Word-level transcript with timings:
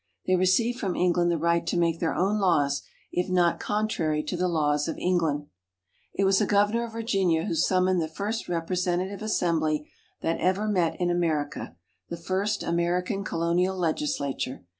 They 0.25 0.35
received 0.35 0.79
from 0.79 0.95
England 0.95 1.29
the 1.29 1.37
right 1.37 1.63
to 1.67 1.77
make 1.77 1.99
their 1.99 2.15
own 2.15 2.39
laws, 2.39 2.81
if 3.11 3.29
not 3.29 3.59
contrary 3.59 4.23
to 4.23 4.35
the 4.35 4.47
laws 4.47 4.87
of 4.87 4.97
England. 4.97 5.45
It 6.15 6.23
was 6.23 6.41
a 6.41 6.47
Governor 6.47 6.85
of 6.85 6.93
Virginia 6.93 7.45
who 7.45 7.53
summoned 7.53 8.01
the 8.01 8.07
first 8.07 8.49
representative 8.49 9.21
Assembly 9.21 9.91
that 10.21 10.39
ever 10.39 10.67
met 10.67 10.99
in 10.99 11.11
America, 11.11 11.75
the 12.09 12.17
first 12.17 12.63
American 12.63 13.23
Colonial 13.23 13.77
Legislature. 13.77 14.65